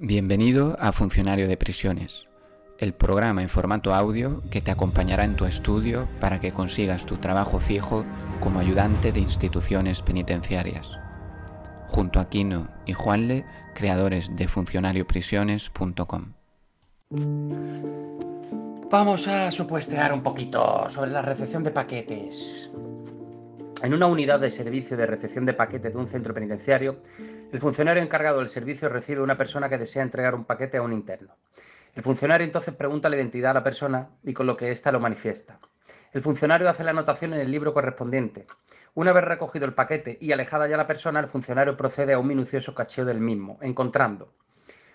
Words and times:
Bienvenido 0.00 0.76
a 0.78 0.92
Funcionario 0.92 1.48
de 1.48 1.56
Prisiones, 1.56 2.28
el 2.78 2.94
programa 2.94 3.42
en 3.42 3.48
formato 3.48 3.92
audio 3.92 4.44
que 4.48 4.60
te 4.60 4.70
acompañará 4.70 5.24
en 5.24 5.34
tu 5.34 5.44
estudio 5.44 6.06
para 6.20 6.38
que 6.38 6.52
consigas 6.52 7.04
tu 7.04 7.16
trabajo 7.16 7.58
fijo 7.58 8.04
como 8.38 8.60
ayudante 8.60 9.10
de 9.10 9.18
instituciones 9.18 10.00
penitenciarias. 10.02 11.00
Junto 11.88 12.20
a 12.20 12.28
Kino 12.28 12.68
y 12.86 12.92
Juanle, 12.92 13.44
creadores 13.74 14.36
de 14.36 14.46
funcionarioprisiones.com. 14.46 16.34
Vamos 18.92 19.26
a 19.26 19.50
supuestear 19.50 20.12
un 20.12 20.22
poquito 20.22 20.88
sobre 20.88 21.10
la 21.10 21.22
recepción 21.22 21.64
de 21.64 21.72
paquetes. 21.72 22.70
En 23.82 23.94
una 23.94 24.06
unidad 24.06 24.40
de 24.40 24.50
servicio 24.50 24.96
de 24.96 25.06
recepción 25.06 25.44
de 25.44 25.54
paquetes 25.54 25.92
de 25.92 25.98
un 25.98 26.08
centro 26.08 26.34
penitenciario, 26.34 26.96
el 27.52 27.60
funcionario 27.60 28.02
encargado 28.02 28.38
del 28.38 28.48
servicio 28.48 28.88
recibe 28.88 29.20
a 29.20 29.24
una 29.24 29.38
persona 29.38 29.68
que 29.68 29.78
desea 29.78 30.02
entregar 30.02 30.34
un 30.34 30.44
paquete 30.44 30.78
a 30.78 30.82
un 30.82 30.92
interno. 30.92 31.36
El 31.94 32.02
funcionario 32.02 32.44
entonces 32.44 32.74
pregunta 32.74 33.08
la 33.08 33.16
identidad 33.16 33.52
a 33.52 33.54
la 33.54 33.62
persona 33.62 34.08
y 34.24 34.32
con 34.32 34.46
lo 34.46 34.56
que 34.56 34.70
ésta 34.72 34.90
lo 34.90 34.98
manifiesta. 34.98 35.60
El 36.12 36.22
funcionario 36.22 36.68
hace 36.68 36.82
la 36.82 36.90
anotación 36.90 37.34
en 37.34 37.40
el 37.40 37.50
libro 37.50 37.72
correspondiente. 37.72 38.46
Una 38.94 39.12
vez 39.12 39.24
recogido 39.24 39.64
el 39.64 39.74
paquete 39.74 40.18
y 40.20 40.32
alejada 40.32 40.66
ya 40.66 40.76
la 40.76 40.86
persona, 40.86 41.20
el 41.20 41.28
funcionario 41.28 41.76
procede 41.76 42.14
a 42.14 42.18
un 42.18 42.26
minucioso 42.26 42.74
cacheo 42.74 43.04
del 43.04 43.20
mismo, 43.20 43.58
encontrando 43.62 44.32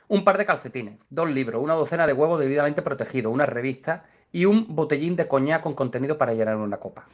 un 0.08 0.24
par 0.24 0.38
de 0.38 0.46
calcetines, 0.46 1.00
dos 1.10 1.30
libros, 1.30 1.64
una 1.64 1.74
docena 1.74 2.06
de 2.06 2.14
huevos 2.14 2.40
debidamente 2.40 2.82
protegidos, 2.82 3.34
una 3.34 3.46
revista 3.46 4.06
y 4.32 4.46
un 4.46 4.76
botellín 4.76 5.16
de 5.16 5.28
coñac 5.28 5.64
con 5.64 5.74
contenido 5.74 6.18
para 6.18 6.34
llenar 6.34 6.58
una 6.58 6.78
copa. 6.78 7.08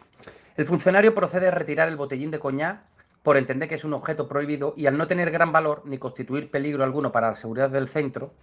El 0.58 0.66
funcionario 0.66 1.16
procede 1.16 1.48
a 1.48 1.52
retirar 1.52 1.88
el 1.88 1.96
botellín 1.96 2.32
de 2.32 2.40
coñac 2.40 2.82
por 3.24 3.38
entender 3.38 3.70
que 3.70 3.76
es 3.76 3.84
un 3.84 3.94
objeto 3.94 4.28
prohibido 4.28 4.74
y 4.76 4.88
al 4.88 4.98
no 4.98 5.08
tener 5.08 5.32
gran 5.32 5.52
valor 5.52 5.84
ni 5.86 5.98
constituir 5.98 6.50
peligro 6.50 6.84
alguno 6.84 7.12
para 7.12 7.30
la 7.30 7.36
seguridad 7.36 7.70
del 7.70 7.88
centro, 7.88 8.34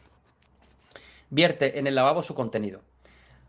vierte 1.31 1.79
en 1.79 1.87
el 1.87 1.95
lavabo 1.95 2.23
su 2.23 2.35
contenido, 2.35 2.83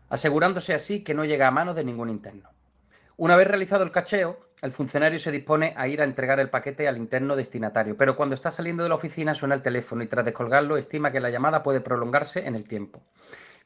asegurándose 0.08 0.74
así 0.74 1.04
que 1.04 1.14
no 1.14 1.24
llega 1.24 1.46
a 1.46 1.52
manos 1.52 1.76
de 1.76 1.84
ningún 1.84 2.10
interno. 2.10 2.48
Una 3.16 3.36
vez 3.36 3.46
realizado 3.46 3.84
el 3.84 3.90
cacheo, 3.90 4.38
el 4.62 4.72
funcionario 4.72 5.20
se 5.20 5.30
dispone 5.30 5.74
a 5.76 5.86
ir 5.86 6.00
a 6.00 6.04
entregar 6.04 6.40
el 6.40 6.50
paquete 6.50 6.88
al 6.88 6.96
interno 6.96 7.36
destinatario, 7.36 7.96
pero 7.96 8.16
cuando 8.16 8.34
está 8.34 8.50
saliendo 8.50 8.82
de 8.82 8.88
la 8.88 8.96
oficina 8.96 9.34
suena 9.34 9.54
el 9.54 9.62
teléfono 9.62 10.02
y 10.02 10.08
tras 10.08 10.24
descolgarlo 10.24 10.76
estima 10.76 11.12
que 11.12 11.20
la 11.20 11.30
llamada 11.30 11.62
puede 11.62 11.80
prolongarse 11.80 12.46
en 12.46 12.54
el 12.54 12.66
tiempo. 12.66 13.02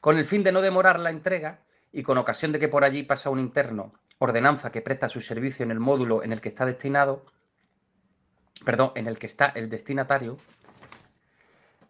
Con 0.01 0.17
el 0.17 0.25
fin 0.25 0.43
de 0.43 0.51
no 0.51 0.61
demorar 0.61 0.99
la 0.99 1.09
entrega 1.09 1.59
y 1.91 2.03
con 2.03 2.17
ocasión 2.17 2.51
de 2.51 2.59
que 2.59 2.67
por 2.67 2.83
allí 2.83 3.03
pasa 3.03 3.29
un 3.29 3.39
interno 3.39 3.93
ordenanza 4.23 4.71
que 4.71 4.81
presta 4.81 5.09
su 5.09 5.21
servicio 5.21 5.63
en 5.63 5.71
el 5.71 5.79
módulo 5.79 6.23
en 6.23 6.31
el 6.31 6.41
que 6.41 6.49
está 6.49 6.65
destinado, 6.65 7.25
perdón, 8.65 8.91
en 8.95 9.07
el 9.07 9.19
que 9.19 9.27
está 9.27 9.47
el 9.47 9.69
destinatario, 9.69 10.37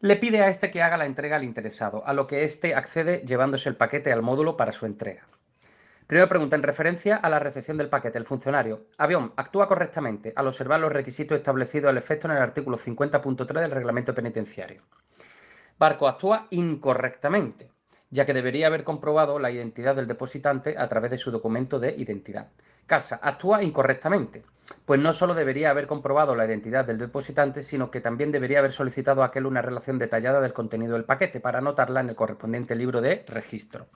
le 0.02 0.18
pide 0.18 0.42
a 0.42 0.50
este 0.50 0.72
que 0.72 0.82
haga 0.82 0.98
la 0.98 1.06
entrega 1.06 1.38
al 1.38 1.44
interesado, 1.44 2.06
a 2.06 2.14
lo 2.14 2.28
que 2.28 2.44
éste 2.44 2.76
accede 2.76 3.24
llevándose 3.26 3.70
el 3.70 3.78
paquete 3.78 4.12
al 4.12 4.22
módulo 4.22 4.58
para 4.58 4.74
su 4.74 4.86
entrega. 4.86 5.24
Primera 6.08 6.28
pregunta, 6.28 6.56
en 6.56 6.64
referencia 6.64 7.16
a 7.16 7.30
la 7.30 7.40
recepción 7.40 7.78
del 7.78 7.88
paquete, 7.88 8.18
el 8.18 8.26
funcionario. 8.26 8.88
Avión, 8.98 9.32
actúa 9.38 9.68
correctamente 9.68 10.34
al 10.36 10.48
observar 10.48 10.80
los 10.82 10.92
requisitos 10.92 11.38
establecidos 11.38 11.90
al 11.90 11.98
efecto 11.98 12.28
en 12.28 12.36
el 12.36 12.42
artículo 12.42 12.78
50.3 12.78 13.62
del 13.62 13.72
reglamento 13.72 14.14
penitenciario. 14.14 14.82
Barco, 15.80 16.08
actúa 16.08 16.48
incorrectamente 16.50 17.73
ya 18.14 18.28
que 18.28 18.34
debería 18.34 18.68
haber 18.68 18.84
comprobado 18.84 19.40
la 19.40 19.50
identidad 19.50 19.96
del 19.96 20.08
depositante 20.08 20.76
a 20.78 20.88
través 20.88 21.10
de 21.10 21.18
su 21.18 21.32
documento 21.32 21.80
de 21.80 21.96
identidad. 21.98 22.48
Casa 22.86 23.20
actúa 23.20 23.64
incorrectamente, 23.64 24.44
pues 24.86 25.00
no 25.00 25.14
solo 25.14 25.34
debería 25.34 25.72
haber 25.72 25.88
comprobado 25.88 26.36
la 26.36 26.46
identidad 26.46 26.86
del 26.86 27.00
depositante, 27.00 27.64
sino 27.64 27.90
que 27.90 28.02
también 28.02 28.32
debería 28.32 28.60
haber 28.60 28.72
solicitado 28.72 29.24
a 29.24 29.28
aquel 29.28 29.48
una 29.48 29.64
relación 29.64 29.98
detallada 29.98 30.42
del 30.42 30.54
contenido 30.54 30.94
del 30.94 31.06
paquete 31.06 31.40
para 31.40 31.58
anotarla 31.58 32.02
en 32.02 32.10
el 32.10 32.16
correspondiente 32.16 32.76
libro 32.76 33.02
de 33.02 33.26
registro. 33.28 33.88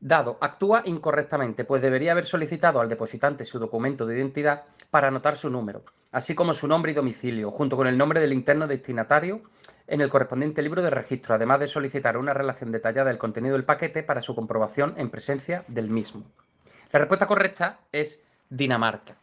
Dado, 0.00 0.36
actúa 0.42 0.82
incorrectamente, 0.84 1.64
pues 1.64 1.80
debería 1.80 2.12
haber 2.12 2.26
solicitado 2.26 2.78
al 2.78 2.90
depositante 2.90 3.46
su 3.46 3.58
documento 3.58 4.04
de 4.04 4.16
identidad 4.16 4.64
para 4.90 5.08
anotar 5.08 5.34
su 5.34 5.48
número, 5.48 5.82
así 6.12 6.34
como 6.34 6.52
su 6.52 6.68
nombre 6.68 6.92
y 6.92 6.94
domicilio, 6.94 7.50
junto 7.50 7.74
con 7.74 7.86
el 7.86 7.96
nombre 7.96 8.20
del 8.20 8.34
interno 8.34 8.66
destinatario 8.66 9.40
en 9.86 10.00
el 10.00 10.08
correspondiente 10.08 10.62
libro 10.62 10.82
de 10.82 10.90
registro, 10.90 11.34
además 11.34 11.60
de 11.60 11.68
solicitar 11.68 12.16
una 12.16 12.34
relación 12.34 12.72
detallada 12.72 13.10
del 13.10 13.18
contenido 13.18 13.54
del 13.54 13.64
paquete 13.64 14.02
para 14.02 14.22
su 14.22 14.34
comprobación 14.34 14.94
en 14.96 15.10
presencia 15.10 15.64
del 15.68 15.90
mismo. 15.90 16.24
La 16.92 17.00
respuesta 17.00 17.26
correcta 17.26 17.80
es 17.92 18.20
Dinamarca. 18.48 19.16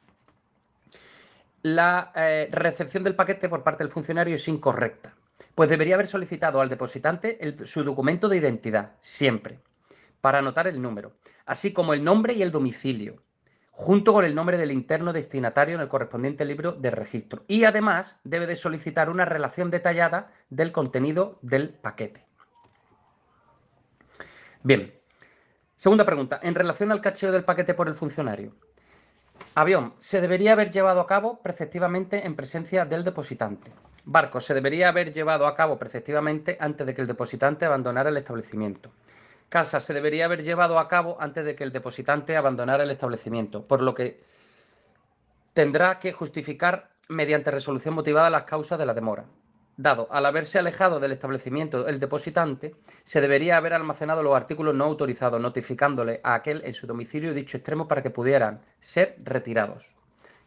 La 1.63 2.11
eh, 2.15 2.49
recepción 2.51 3.03
del 3.03 3.15
paquete 3.15 3.47
por 3.47 3.63
parte 3.63 3.83
del 3.83 3.93
funcionario 3.93 4.35
es 4.35 4.47
incorrecta, 4.47 5.13
pues 5.55 5.69
debería 5.69 5.95
haber 5.95 6.07
solicitado 6.07 6.59
al 6.59 6.69
depositante 6.69 7.37
su 7.65 7.83
documento 7.83 8.27
de 8.27 8.37
identidad, 8.37 8.93
siempre, 9.01 9.59
para 10.21 10.39
anotar 10.39 10.67
el 10.67 10.81
número, 10.81 11.13
así 11.45 11.71
como 11.71 11.93
el 11.93 12.03
nombre 12.03 12.33
y 12.33 12.41
el 12.41 12.51
domicilio, 12.51 13.21
junto 13.71 14.13
con 14.13 14.25
el 14.25 14.35
nombre 14.35 14.57
del 14.57 14.71
interno 14.71 15.13
destinatario 15.13 15.75
en 15.75 15.81
el 15.81 15.87
correspondiente 15.87 16.45
libro 16.45 16.73
de 16.73 16.91
registro. 16.91 17.43
Y 17.47 17.63
además 17.63 18.17
debe 18.23 18.45
de 18.45 18.55
solicitar 18.55 19.09
una 19.09 19.25
relación 19.25 19.71
detallada 19.71 20.31
del 20.49 20.71
contenido 20.71 21.39
del 21.41 21.69
paquete. 21.69 22.25
Bien. 24.61 24.93
Segunda 25.75 26.05
pregunta. 26.05 26.39
En 26.43 26.53
relación 26.53 26.91
al 26.91 27.01
cacheo 27.01 27.31
del 27.31 27.43
paquete 27.43 27.73
por 27.73 27.87
el 27.87 27.95
funcionario. 27.95 28.53
Avión. 29.55 29.95
Se 29.97 30.21
debería 30.21 30.51
haber 30.51 30.69
llevado 30.69 30.99
a 30.99 31.07
cabo 31.07 31.41
preceptivamente 31.41 32.27
en 32.27 32.35
presencia 32.35 32.85
del 32.85 33.03
depositante. 33.03 33.71
Barco. 34.03 34.39
Se 34.39 34.53
debería 34.53 34.89
haber 34.89 35.11
llevado 35.11 35.47
a 35.47 35.55
cabo 35.55 35.79
preceptivamente 35.79 36.57
antes 36.59 36.85
de 36.85 36.93
que 36.93 37.01
el 37.01 37.07
depositante 37.07 37.65
abandonara 37.65 38.09
el 38.09 38.17
establecimiento 38.17 38.91
casa 39.51 39.81
se 39.81 39.93
debería 39.93 40.25
haber 40.25 40.43
llevado 40.43 40.79
a 40.79 40.87
cabo 40.87 41.17
antes 41.19 41.43
de 41.43 41.55
que 41.57 41.65
el 41.65 41.73
depositante 41.73 42.37
abandonara 42.37 42.85
el 42.85 42.89
establecimiento, 42.89 43.67
por 43.67 43.81
lo 43.81 43.93
que 43.93 44.23
tendrá 45.53 45.99
que 45.99 46.13
justificar 46.13 46.89
mediante 47.09 47.51
resolución 47.51 47.93
motivada 47.93 48.29
las 48.29 48.43
causas 48.43 48.79
de 48.79 48.85
la 48.85 48.93
demora. 48.93 49.25
Dado, 49.75 50.07
al 50.09 50.25
haberse 50.25 50.57
alejado 50.57 51.01
del 51.01 51.11
establecimiento 51.11 51.85
el 51.89 51.99
depositante, 51.99 52.75
se 53.03 53.19
debería 53.19 53.57
haber 53.57 53.73
almacenado 53.73 54.23
los 54.23 54.37
artículos 54.37 54.73
no 54.73 54.85
autorizados, 54.85 55.41
notificándole 55.41 56.21
a 56.23 56.35
aquel 56.35 56.61
en 56.63 56.73
su 56.73 56.87
domicilio 56.87 57.33
dicho 57.33 57.57
extremo 57.57 57.89
para 57.89 58.01
que 58.01 58.09
pudieran 58.09 58.61
ser 58.79 59.17
retirados. 59.21 59.85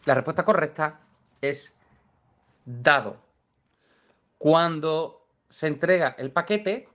La 0.06 0.14
respuesta 0.14 0.47
correcta 0.47 1.00
es 1.43 1.75
dado. 2.64 3.19
Cuando 4.38 5.26
se 5.50 5.66
entrega 5.66 6.14
el 6.16 6.32
paquete, 6.32 6.88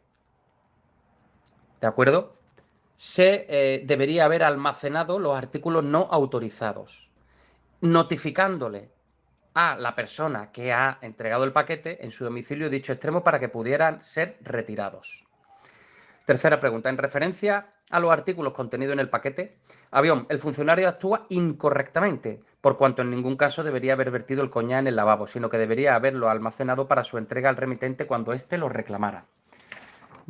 ¿de 1.82 1.88
acuerdo? 1.88 2.36
Se 2.96 3.46
eh, 3.50 3.84
debería 3.86 4.26
haber 4.26 4.44
almacenado 4.44 5.20
los 5.20 5.38
artículos 5.38 5.84
no 5.84 6.08
autorizados, 6.12 7.10
notificándole 7.82 8.90
a 9.54 9.76
la 9.78 9.96
persona 9.96 10.52
que 10.52 10.74
ha 10.74 11.00
entregado 11.02 11.44
el 11.44 11.54
paquete 11.54 12.04
en 12.04 12.12
su 12.12 12.24
domicilio 12.24 12.70
dicho 12.70 12.94
extremo 12.94 13.24
para 13.24 13.40
que 13.40 13.50
pudieran 13.50 14.04
ser 14.04 14.38
retirados. 14.42 15.26
Tercera 16.26 16.60
pregunta. 16.60 16.90
En 16.90 16.98
referencia 16.98 17.74
a 17.90 18.00
los 18.00 18.12
artículos 18.12 18.54
contenidos 18.54 18.94
en 18.94 19.00
el 19.00 19.10
paquete, 19.10 19.58
avión, 19.90 20.28
el 20.30 20.40
funcionario 20.40 20.88
actúa 20.88 21.26
incorrectamente, 21.30 22.44
por 22.62 22.78
cuanto 22.78 23.02
en 23.02 23.10
ningún 23.10 23.36
caso 23.36 23.64
debería 23.64 23.94
haber 23.94 24.12
vertido 24.12 24.44
el 24.44 24.52
coñá 24.52 24.78
en 24.78 24.88
el 24.88 24.96
lavabo, 24.96 25.26
sino 25.26 25.50
que 25.50 25.58
debería 25.58 25.96
haberlo 25.96 26.30
almacenado 26.30 26.88
para 26.88 27.04
su 27.04 27.18
entrega 27.18 27.50
al 27.50 27.58
remitente 27.58 28.06
cuando 28.06 28.34
éste 28.34 28.60
lo 28.60 28.70
reclamara. 28.70 29.26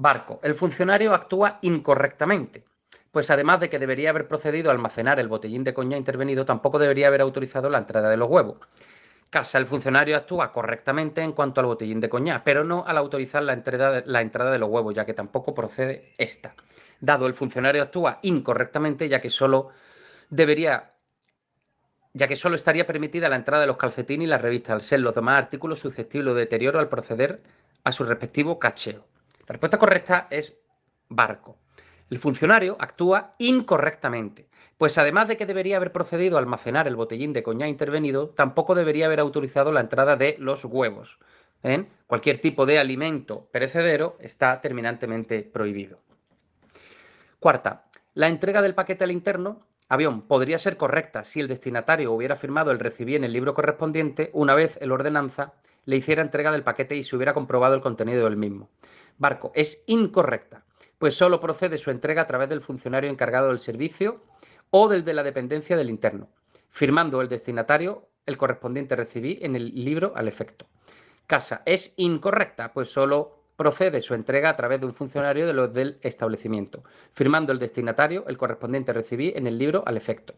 Barco. 0.01 0.39
El 0.43 0.55
funcionario 0.55 1.13
actúa 1.13 1.59
incorrectamente, 1.61 2.63
pues 3.11 3.29
además 3.31 3.59
de 3.59 3.69
que 3.69 3.79
debería 3.79 4.11
haber 4.11 4.29
procedido 4.29 4.69
a 4.69 4.71
almacenar 4.71 5.19
el 5.19 5.27
botellín 5.27 5.65
de 5.65 5.73
coña 5.73 5.97
intervenido, 5.97 6.45
tampoco 6.45 6.79
debería 6.79 7.07
haber 7.07 7.19
autorizado 7.19 7.69
la 7.69 7.79
entrada 7.79 8.09
de 8.09 8.15
los 8.15 8.29
huevos. 8.29 8.59
Casa, 9.29 9.57
el 9.57 9.65
funcionario 9.65 10.15
actúa 10.15 10.53
correctamente 10.53 11.21
en 11.21 11.33
cuanto 11.33 11.59
al 11.59 11.67
botellín 11.67 11.99
de 11.99 12.07
coña, 12.07 12.45
pero 12.45 12.63
no 12.63 12.85
al 12.87 12.97
autorizar 12.97 13.43
la 13.43 13.51
entrada, 13.51 14.01
la 14.05 14.23
de 14.23 14.57
los 14.57 14.69
huevos, 14.69 14.95
ya 14.95 15.03
que 15.03 15.13
tampoco 15.13 15.53
procede 15.53 16.13
esta. 16.17 16.55
Dado 17.01 17.27
el 17.27 17.33
funcionario 17.33 17.83
actúa 17.83 18.19
incorrectamente, 18.21 19.09
ya 19.09 19.19
que 19.19 19.29
solo 19.29 19.67
debería 20.29 20.93
ya 22.13 22.29
que 22.29 22.37
solo 22.37 22.55
estaría 22.55 22.87
permitida 22.87 23.27
la 23.27 23.35
entrada 23.35 23.61
de 23.61 23.67
los 23.67 23.75
calcetines 23.75 24.27
y 24.27 24.29
las 24.29 24.41
revistas, 24.41 24.75
al 24.75 24.81
ser 24.81 25.01
los 25.01 25.13
demás 25.13 25.39
artículos 25.39 25.79
susceptibles 25.79 26.35
de 26.35 26.39
deterioro 26.39 26.79
al 26.79 26.87
proceder 26.87 27.43
a 27.83 27.91
su 27.91 28.05
respectivo 28.05 28.59
cacheo. 28.59 29.03
La 29.49 29.53
respuesta 29.53 29.79
correcta 29.79 30.27
es 30.29 30.55
barco. 31.09 31.57
El 32.11 32.19
funcionario 32.19 32.77
actúa 32.79 33.33
incorrectamente, 33.39 34.47
pues 34.77 34.99
además 34.99 35.27
de 35.27 35.37
que 35.37 35.47
debería 35.47 35.77
haber 35.77 35.91
procedido 35.91 36.37
a 36.37 36.39
almacenar 36.39 36.87
el 36.87 36.95
botellín 36.95 37.33
de 37.33 37.41
coñac 37.41 37.67
intervenido, 37.67 38.29
tampoco 38.29 38.75
debería 38.75 39.07
haber 39.07 39.19
autorizado 39.19 39.71
la 39.71 39.79
entrada 39.79 40.17
de 40.17 40.35
los 40.37 40.65
huevos. 40.65 41.17
¿eh? 41.63 41.87
Cualquier 42.05 42.37
tipo 42.37 42.67
de 42.67 42.77
alimento 42.77 43.49
perecedero 43.51 44.17
está 44.19 44.61
terminantemente 44.61 45.41
prohibido. 45.41 45.99
Cuarta, 47.39 47.87
la 48.13 48.27
entrega 48.27 48.61
del 48.61 48.75
paquete 48.75 49.03
al 49.03 49.11
interno 49.11 49.65
avión 49.87 50.27
podría 50.27 50.59
ser 50.59 50.77
correcta 50.77 51.23
si 51.23 51.39
el 51.39 51.47
destinatario 51.47 52.13
hubiera 52.13 52.35
firmado 52.35 52.69
el 52.69 52.77
recibí 52.77 53.15
en 53.15 53.23
el 53.23 53.33
libro 53.33 53.55
correspondiente 53.55 54.29
una 54.33 54.53
vez 54.53 54.77
el 54.79 54.91
ordenanza 54.91 55.53
le 55.85 55.95
hiciera 55.95 56.21
entrega 56.21 56.51
del 56.51 56.61
paquete 56.61 56.95
y 56.95 57.03
se 57.03 57.15
hubiera 57.15 57.33
comprobado 57.33 57.73
el 57.73 57.81
contenido 57.81 58.25
del 58.25 58.37
mismo. 58.37 58.69
Barco, 59.19 59.51
es 59.53 59.83
incorrecta, 59.85 60.63
pues 60.97 61.13
solo 61.13 61.41
procede 61.41 61.77
su 61.77 61.91
entrega 61.91 62.21
a 62.21 62.27
través 62.27 62.47
del 62.47 62.61
funcionario 62.61 63.09
encargado 63.09 63.49
del 63.49 63.59
servicio 63.59 64.23
o 64.71 64.87
del 64.87 65.03
de 65.03 65.13
la 65.13 65.23
dependencia 65.23 65.75
del 65.75 65.89
interno, 65.89 66.29
firmando 66.69 67.19
el 67.19 67.27
destinatario 67.27 68.07
el 68.25 68.37
correspondiente 68.37 68.95
recibí 68.95 69.37
en 69.41 69.57
el 69.57 69.83
libro 69.83 70.13
al 70.15 70.29
efecto. 70.29 70.67
Casa, 71.27 71.63
es 71.65 71.93
incorrecta, 71.97 72.71
pues 72.71 72.91
solo 72.91 73.39
procede 73.57 74.01
su 74.01 74.13
entrega 74.13 74.51
a 74.51 74.55
través 74.55 74.79
de 74.79 74.85
un 74.85 74.93
funcionario 74.93 75.45
de 75.45 75.51
los 75.51 75.73
del 75.73 75.99
establecimiento, 76.01 76.85
firmando 77.11 77.51
el 77.51 77.59
destinatario 77.59 78.23
el 78.27 78.37
correspondiente 78.37 78.93
recibí 78.93 79.33
en 79.35 79.47
el 79.47 79.57
libro 79.57 79.83
al 79.85 79.97
efecto. 79.97 80.33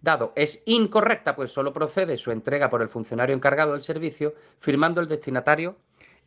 Dado 0.00 0.32
es 0.36 0.62
incorrecta, 0.64 1.36
pues 1.36 1.52
solo 1.52 1.74
procede 1.74 2.16
su 2.16 2.30
entrega 2.30 2.70
por 2.70 2.80
el 2.80 2.88
funcionario 2.88 3.36
encargado 3.36 3.72
del 3.72 3.82
servicio, 3.82 4.32
firmando 4.58 5.02
el 5.02 5.08
destinatario 5.08 5.76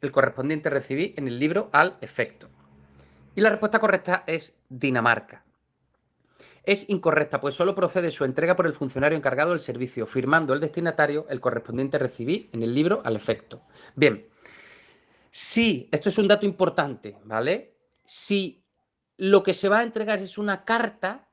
el 0.01 0.11
correspondiente 0.11 0.69
recibí 0.69 1.13
en 1.17 1.27
el 1.27 1.39
libro 1.39 1.69
al 1.71 1.97
efecto. 2.01 2.49
Y 3.35 3.41
la 3.41 3.49
respuesta 3.49 3.79
correcta 3.79 4.23
es 4.27 4.55
Dinamarca. 4.69 5.43
Es 6.63 6.89
incorrecta, 6.89 7.39
pues 7.39 7.53
solo 7.53 7.75
procede 7.75 8.09
su 8.09 8.25
entrega 8.25 8.55
por 8.55 8.65
el 8.65 8.73
funcionario 8.73 9.17
encargado 9.17 9.51
del 9.51 9.59
servicio, 9.59 10.07
firmando 10.07 10.53
el 10.53 10.59
destinatario 10.59 11.27
el 11.29 11.39
correspondiente 11.39 11.99
recibí 11.99 12.49
en 12.53 12.63
el 12.63 12.73
libro 12.73 13.01
al 13.05 13.15
efecto. 13.15 13.61
Bien, 13.95 14.25
si, 15.29 15.87
esto 15.91 16.09
es 16.09 16.17
un 16.17 16.27
dato 16.27 16.45
importante, 16.45 17.17
¿vale? 17.25 17.75
Si 18.05 18.63
lo 19.17 19.43
que 19.43 19.53
se 19.53 19.69
va 19.69 19.79
a 19.79 19.83
entregar 19.83 20.19
es 20.19 20.37
una 20.37 20.65
carta, 20.65 21.27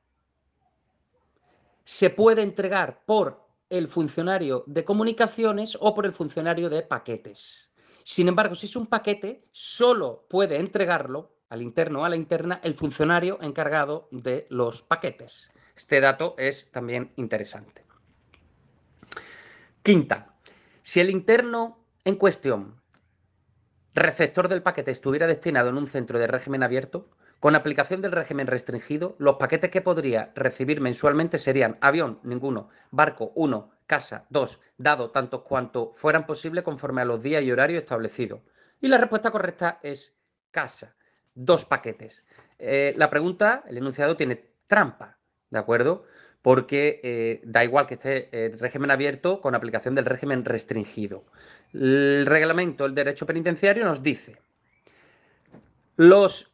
se 1.83 2.09
puede 2.11 2.43
entregar 2.43 3.03
por 3.05 3.43
el 3.69 3.87
funcionario 3.87 4.63
de 4.67 4.85
comunicaciones 4.85 5.77
o 5.79 5.95
por 5.95 6.05
el 6.05 6.13
funcionario 6.13 6.69
de 6.69 6.83
paquetes. 6.83 7.72
Sin 8.03 8.27
embargo, 8.27 8.55
si 8.55 8.65
es 8.65 8.75
un 8.75 8.87
paquete, 8.87 9.45
solo 9.51 10.25
puede 10.29 10.57
entregarlo 10.57 11.33
al 11.49 11.61
interno 11.61 12.01
o 12.01 12.05
a 12.05 12.09
la 12.09 12.15
interna 12.15 12.59
el 12.63 12.73
funcionario 12.75 13.37
encargado 13.41 14.07
de 14.11 14.47
los 14.49 14.81
paquetes. 14.81 15.51
Este 15.75 16.01
dato 16.01 16.35
es 16.37 16.71
también 16.71 17.13
interesante. 17.15 17.85
Quinta, 19.83 20.35
si 20.81 20.99
el 20.99 21.09
interno 21.09 21.85
en 22.05 22.15
cuestión 22.15 22.81
receptor 23.93 24.47
del 24.47 24.63
paquete 24.63 24.91
estuviera 24.91 25.27
destinado 25.27 25.69
en 25.69 25.77
un 25.77 25.87
centro 25.87 26.19
de 26.19 26.27
régimen 26.27 26.63
abierto, 26.63 27.09
con 27.39 27.55
aplicación 27.55 28.01
del 28.01 28.13
régimen 28.13 28.47
restringido, 28.47 29.15
los 29.19 29.35
paquetes 29.35 29.69
que 29.69 29.81
podría 29.81 30.31
recibir 30.35 30.79
mensualmente 30.79 31.37
serían 31.39 31.77
avión, 31.81 32.19
ninguno, 32.23 32.69
barco, 32.89 33.33
uno, 33.35 33.71
casa, 33.85 34.25
dos, 34.29 34.59
dado 34.77 35.11
tantos 35.11 35.41
cuanto 35.43 35.93
fueran 35.95 36.25
posibles 36.25 36.63
conforme 36.63 37.01
a 37.01 37.05
los 37.05 37.21
días 37.21 37.43
y 37.43 37.51
horarios 37.51 37.83
establecidos. 37.83 38.41
Y 38.81 38.87
la 38.87 38.97
respuesta 38.97 39.31
correcta 39.31 39.79
es 39.83 40.15
casa, 40.51 40.95
dos 41.33 41.65
paquetes. 41.65 42.23
Eh, 42.59 42.93
la 42.97 43.09
pregunta, 43.09 43.63
el 43.67 43.77
enunciado 43.77 44.15
tiene 44.15 44.45
trampa, 44.67 45.17
¿de 45.49 45.59
acuerdo? 45.59 46.05
Porque 46.41 46.99
eh, 47.03 47.41
da 47.45 47.63
igual 47.63 47.87
que 47.87 47.93
esté 47.95 48.45
el 48.45 48.59
régimen 48.59 48.91
abierto 48.91 49.41
con 49.41 49.55
aplicación 49.55 49.95
del 49.95 50.05
régimen 50.05 50.43
restringido. 50.45 51.23
El 51.73 52.25
reglamento 52.25 52.83
del 52.83 52.95
derecho 52.95 53.25
penitenciario 53.25 53.85
nos 53.85 54.03
dice, 54.03 54.37
los, 55.95 56.51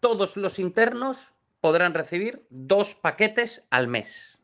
todos 0.00 0.36
los 0.36 0.58
internos 0.58 1.34
podrán 1.60 1.94
recibir 1.94 2.46
dos 2.50 2.94
paquetes 2.94 3.66
al 3.70 3.88
mes. 3.88 4.35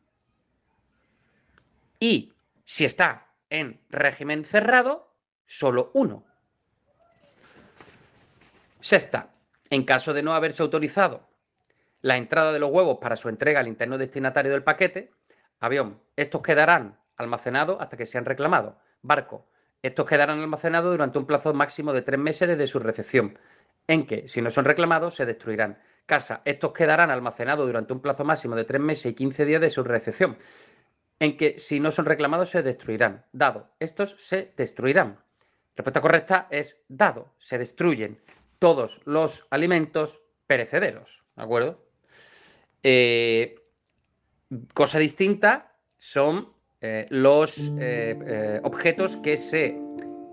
Y 2.03 2.33
si 2.65 2.83
está 2.83 3.27
en 3.49 3.79
régimen 3.89 4.43
cerrado, 4.43 5.15
solo 5.45 5.89
uno. 5.93 6.25
Sexta, 8.81 9.29
en 9.69 9.85
caso 9.85 10.13
de 10.13 10.21
no 10.21 10.33
haberse 10.33 10.63
autorizado 10.63 11.25
la 12.01 12.17
entrada 12.17 12.51
de 12.51 12.59
los 12.59 12.71
huevos 12.71 12.97
para 12.99 13.15
su 13.15 13.29
entrega 13.29 13.61
al 13.61 13.69
interno 13.69 13.97
destinatario 13.97 14.51
del 14.51 14.65
paquete, 14.65 15.13
avión, 15.61 16.01
estos 16.17 16.41
quedarán 16.41 16.99
almacenados 17.15 17.77
hasta 17.79 17.95
que 17.95 18.05
sean 18.05 18.25
reclamados. 18.25 18.75
Barco, 19.01 19.47
estos 19.81 20.05
quedarán 20.05 20.41
almacenados 20.41 20.91
durante 20.91 21.19
un 21.19 21.25
plazo 21.25 21.53
máximo 21.53 21.93
de 21.93 22.01
tres 22.01 22.19
meses 22.19 22.49
desde 22.49 22.67
su 22.67 22.79
recepción, 22.79 23.39
en 23.87 24.05
que, 24.05 24.27
si 24.27 24.41
no 24.41 24.51
son 24.51 24.65
reclamados, 24.65 25.15
se 25.15 25.25
destruirán. 25.25 25.79
Casa, 26.05 26.41
estos 26.43 26.73
quedarán 26.73 27.11
almacenados 27.11 27.65
durante 27.65 27.93
un 27.93 28.01
plazo 28.01 28.25
máximo 28.25 28.57
de 28.57 28.65
tres 28.65 28.81
meses 28.81 29.05
y 29.05 29.13
15 29.15 29.45
días 29.45 29.61
de 29.61 29.69
su 29.69 29.85
recepción, 29.85 30.37
en 31.23 31.37
que, 31.37 31.57
si 31.57 31.79
no 31.79 31.89
son 31.91 32.05
reclamados, 32.05 32.49
se 32.49 32.63
destruirán. 32.63 33.25
Dado, 33.31 33.69
estos 33.79 34.15
se 34.17 34.53
destruirán. 34.57 35.19
Respuesta 35.73 36.01
correcta 36.01 36.47
es 36.51 36.83
dado, 36.89 37.33
se 37.37 37.57
destruyen 37.57 38.21
todos 38.59 38.99
los 39.05 39.47
alimentos 39.49 40.21
perecederos. 40.47 41.23
¿De 41.37 41.43
acuerdo? 41.43 41.87
Eh, 42.83 43.55
cosa 44.73 44.99
distinta 44.99 45.77
son 45.97 46.51
eh, 46.81 47.07
los 47.09 47.71
eh, 47.79 48.59
objetos 48.63 49.15
que 49.15 49.37
se, 49.37 49.79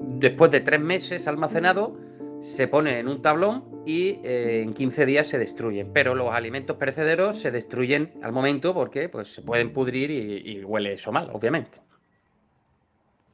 después 0.00 0.50
de 0.50 0.60
tres 0.60 0.80
meses 0.80 1.28
almacenado, 1.28 1.96
se 2.42 2.66
ponen 2.66 2.96
en 2.96 3.06
un 3.06 3.22
tablón 3.22 3.69
y 3.86 4.20
en 4.22 4.74
15 4.74 5.06
días 5.06 5.28
se 5.28 5.38
destruyen. 5.38 5.92
Pero 5.92 6.14
los 6.14 6.30
alimentos 6.30 6.76
perecederos 6.76 7.38
se 7.38 7.50
destruyen 7.50 8.12
al 8.22 8.32
momento 8.32 8.74
porque 8.74 9.08
pues, 9.08 9.32
se 9.32 9.42
pueden 9.42 9.72
pudrir 9.72 10.10
y, 10.10 10.52
y 10.52 10.64
huele 10.64 10.94
eso 10.94 11.12
mal, 11.12 11.30
obviamente. 11.32 11.80